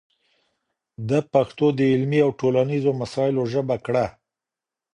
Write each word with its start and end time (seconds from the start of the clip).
ده 1.09 1.19
پښتو 1.33 1.65
د 1.77 1.79
علمي 1.91 2.19
او 2.25 2.31
ټولنيزو 2.39 2.91
مسايلو 3.01 3.41
ژبه 3.53 3.75
کړه 3.85 4.05